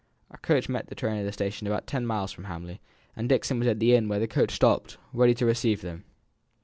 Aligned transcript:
A 0.31 0.37
coach 0.39 0.67
met 0.67 0.87
the 0.87 0.95
train 0.95 1.19
at 1.19 1.27
a 1.27 1.31
station 1.31 1.67
about 1.67 1.85
ten 1.85 2.07
miles 2.07 2.31
from 2.31 2.45
Hamley, 2.45 2.81
and 3.15 3.29
Dixon 3.29 3.59
was 3.59 3.67
at 3.67 3.79
the 3.79 3.93
inn 3.93 4.07
where 4.07 4.17
the 4.17 4.27
coach 4.27 4.49
stopped, 4.49 4.97
ready 5.13 5.35
to 5.35 5.45
receive 5.45 5.83
them. 5.83 6.05